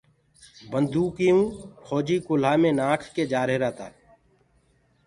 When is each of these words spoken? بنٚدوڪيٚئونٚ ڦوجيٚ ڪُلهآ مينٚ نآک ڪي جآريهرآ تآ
بنٚدوڪيٚئونٚ 0.71 1.49
ڦوجيٚ 1.85 2.25
ڪُلهآ 2.27 2.53
مينٚ 2.61 2.77
نآک 2.79 3.01
ڪي 3.15 3.23
جآريهرآ 3.31 3.69
تآ 3.77 3.87